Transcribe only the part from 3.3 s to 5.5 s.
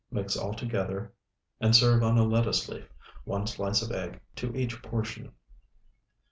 slice of egg to each portion.